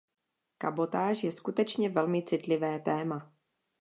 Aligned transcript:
Kabotáž 0.57 1.23
je 1.23 1.31
skutečně 1.31 1.89
velmi 1.89 2.21
citlivé 2.23 2.79
téma. 2.79 3.31